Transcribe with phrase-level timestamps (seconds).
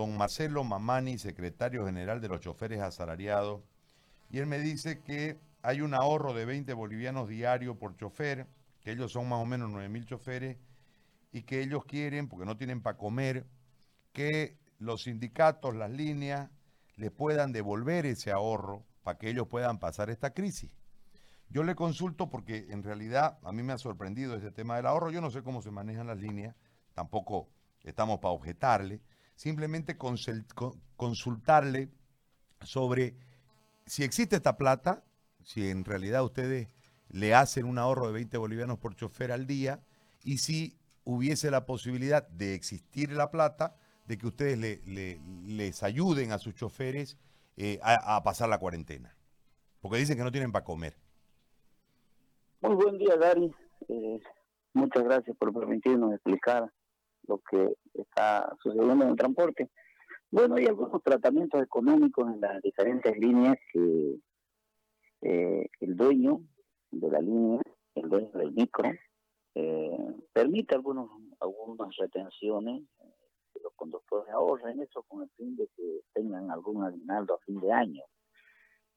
[0.00, 3.62] don Marcelo Mamani, secretario general de los choferes asalariados,
[4.30, 8.46] y él me dice que hay un ahorro de 20 bolivianos diarios por chofer,
[8.80, 10.56] que ellos son más o menos 9 mil choferes,
[11.32, 13.46] y que ellos quieren, porque no tienen para comer,
[14.12, 16.50] que los sindicatos, las líneas,
[16.96, 20.70] le puedan devolver ese ahorro para que ellos puedan pasar esta crisis.
[21.50, 25.10] Yo le consulto porque en realidad a mí me ha sorprendido ese tema del ahorro.
[25.10, 26.54] Yo no sé cómo se manejan las líneas,
[26.94, 27.48] tampoco
[27.82, 29.00] estamos para objetarle.
[29.40, 31.88] Simplemente consultarle
[32.60, 33.16] sobre
[33.86, 35.02] si existe esta plata,
[35.42, 36.68] si en realidad ustedes
[37.08, 39.80] le hacen un ahorro de 20 bolivianos por chofer al día
[40.22, 44.82] y si hubiese la posibilidad de existir la plata, de que ustedes le,
[45.46, 47.16] les ayuden a sus choferes
[47.56, 49.16] eh, a, pasar la cuarentena.
[49.80, 50.96] Porque dicen que no tienen para comer.
[52.60, 53.50] Muy buen día, Gary.
[53.88, 54.20] Eh,
[54.74, 56.70] muchas gracias por permitirnos explicar
[57.26, 59.70] lo que está sucediendo en el transporte.
[60.30, 64.16] Bueno, hay algunos tratamientos económicos en las diferentes líneas que
[65.22, 66.40] eh, el dueño
[66.90, 67.60] de la línea,
[67.94, 68.90] el dueño del micro,
[70.32, 72.82] permite algunos algunas retenciones
[73.62, 77.72] los conductores ahorren eso con el fin de que tengan algún aguinaldo a fin de
[77.72, 78.02] año.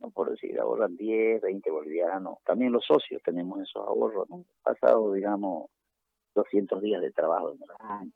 [0.00, 2.38] No por decir, ahorran 10, 20 bolivianos.
[2.44, 4.44] También los socios tenemos esos ahorros, ¿no?
[4.62, 5.70] Pasado, digamos,
[6.38, 8.12] 200 días de trabajo en el año,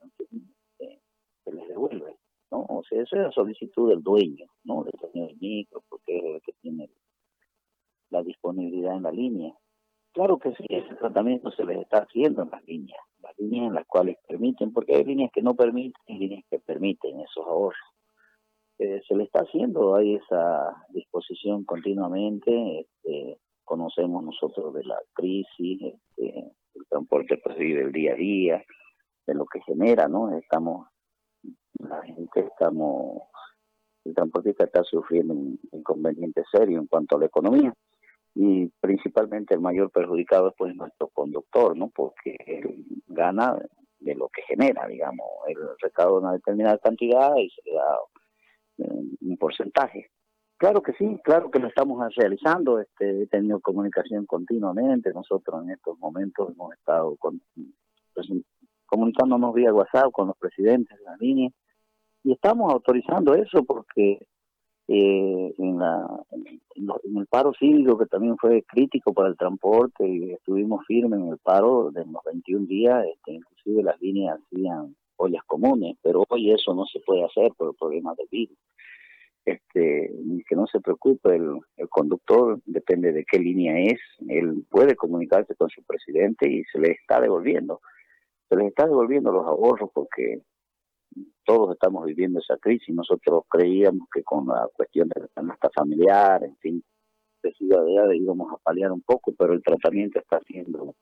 [0.79, 1.01] eh,
[1.45, 2.17] se les devuelve,
[2.51, 2.65] ¿no?
[2.69, 4.85] O sea, eso es la solicitud del dueño, ¿no?
[4.85, 6.89] Del dueño del micro, porque es el que tiene
[8.11, 9.55] la disponibilidad en la línea.
[10.13, 13.75] Claro que sí, ese tratamiento se les está haciendo en las líneas, las líneas en
[13.75, 17.81] las cuales permiten, porque hay líneas que no permiten y líneas que permiten esos ahorros.
[18.79, 25.81] Eh, se le está haciendo, hay esa disposición continuamente, este, conocemos nosotros de la crisis,
[25.83, 26.52] este,
[27.25, 28.65] pues vive el día a día,
[29.27, 30.37] de lo que genera, ¿no?
[30.37, 30.89] Estamos,
[31.79, 33.23] la gente estamos,
[34.05, 37.73] el transportista está sufriendo un inconveniente serio en cuanto a la economía
[38.35, 41.89] y principalmente el mayor perjudicado es pues nuestro conductor, ¿no?
[41.89, 43.59] Porque él gana
[44.01, 47.99] de lo que genera, digamos, él recauda una determinada cantidad y se le da
[48.79, 50.11] eh, un porcentaje.
[50.63, 55.71] Claro que sí, claro que lo estamos realizando, este, he tenido comunicación continuamente, nosotros en
[55.71, 57.43] estos momentos hemos estado con,
[58.15, 58.29] pues,
[58.87, 61.51] comunicándonos vía WhatsApp con los presidentes de la línea
[62.23, 64.25] y estamos autorizando eso porque
[64.87, 70.31] eh, en, la, en, el paro cívico que también fue crítico para el transporte y
[70.31, 75.43] estuvimos firmes en el paro de los 21 días, este, inclusive las líneas hacían ollas
[75.45, 78.57] comunes, pero hoy eso no se puede hacer por el problema del virus.
[79.45, 80.13] Este,
[80.49, 85.57] que no se preocupe, el, el conductor depende de qué línea es, él puede comunicarse
[85.57, 87.81] con su presidente y se le está devolviendo,
[88.49, 90.43] se le está devolviendo los ahorros porque
[91.45, 92.95] todos estamos viviendo esa crisis.
[92.95, 96.85] Nosotros creíamos que con la cuestión de la canasta familiar, en fin,
[97.43, 100.95] de ciudadanía íbamos a paliar un poco, pero el tratamiento está siendo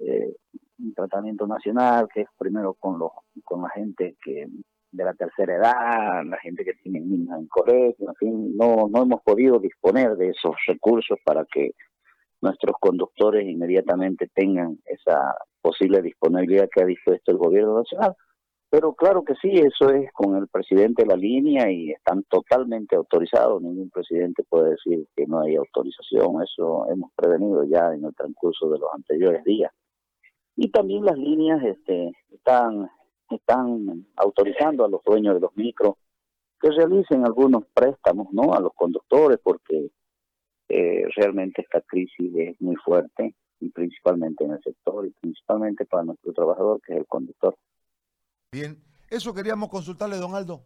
[0.00, 0.34] eh,
[0.80, 3.10] un tratamiento nacional, que es primero con los
[3.44, 4.48] con la gente que
[4.90, 9.02] de la tercera edad, la gente que tiene niños en colegio, en fin, no, no
[9.02, 11.72] hemos podido disponer de esos recursos para que
[12.40, 18.14] nuestros conductores inmediatamente tengan esa posible disponibilidad que ha dispuesto el gobierno nacional.
[18.70, 22.96] Pero claro que sí, eso es con el presidente de la línea y están totalmente
[22.96, 23.62] autorizados.
[23.62, 26.42] Ningún presidente puede decir que no hay autorización.
[26.42, 29.72] Eso hemos prevenido ya en el transcurso de los anteriores días.
[30.54, 32.90] Y también las líneas este, están,
[33.36, 35.96] están autorizando a los dueños de los micros
[36.60, 39.90] que realicen algunos préstamos no a los conductores porque
[40.68, 46.04] eh, realmente esta crisis es muy fuerte y principalmente en el sector y principalmente para
[46.04, 47.56] nuestro trabajador que es el conductor.
[48.52, 48.78] Bien,
[49.10, 50.62] eso queríamos consultarle, don Aldo.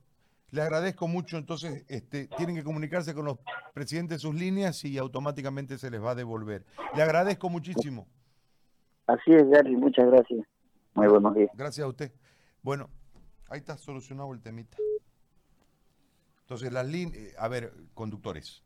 [0.50, 3.38] Le agradezco mucho, entonces este, tienen que comunicarse con los
[3.72, 6.66] presidentes de sus líneas y automáticamente se les va a devolver.
[6.94, 8.06] Le agradezco muchísimo.
[9.06, 10.46] Así es, Gary, muchas gracias.
[10.94, 11.50] Muy buenos días.
[11.54, 12.12] Gracias a usted.
[12.62, 12.88] Bueno,
[13.48, 14.76] ahí está solucionado el temita.
[16.42, 18.62] Entonces, las líneas, a ver, conductores.